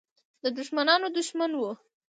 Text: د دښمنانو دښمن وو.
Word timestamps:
د 0.43 0.45
دښمنانو 0.57 1.07
دښمن 1.17 1.51
وو. 1.55 1.71